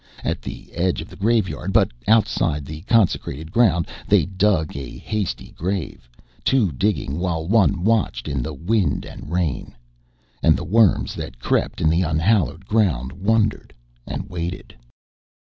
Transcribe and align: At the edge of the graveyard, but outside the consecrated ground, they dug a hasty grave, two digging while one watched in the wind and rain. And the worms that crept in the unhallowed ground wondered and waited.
At 0.23 0.41
the 0.41 0.71
edge 0.73 0.99
of 1.01 1.09
the 1.11 1.15
graveyard, 1.15 1.73
but 1.73 1.91
outside 2.07 2.65
the 2.65 2.81
consecrated 2.89 3.51
ground, 3.51 3.87
they 4.07 4.25
dug 4.25 4.75
a 4.75 4.97
hasty 4.97 5.51
grave, 5.51 6.09
two 6.43 6.71
digging 6.71 7.19
while 7.19 7.47
one 7.47 7.83
watched 7.83 8.27
in 8.27 8.41
the 8.41 8.55
wind 8.55 9.05
and 9.05 9.31
rain. 9.31 9.75
And 10.41 10.57
the 10.57 10.63
worms 10.63 11.13
that 11.13 11.37
crept 11.37 11.81
in 11.81 11.87
the 11.91 12.01
unhallowed 12.01 12.65
ground 12.65 13.11
wondered 13.11 13.75
and 14.07 14.27
waited. 14.27 14.75